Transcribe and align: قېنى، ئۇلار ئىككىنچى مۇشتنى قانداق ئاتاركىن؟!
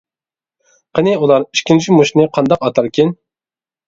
قېنى، 0.99 1.11
ئۇلار 1.19 1.45
ئىككىنچى 1.47 1.97
مۇشتنى 1.97 2.25
قانداق 2.39 2.65
ئاتاركىن؟! 2.69 3.13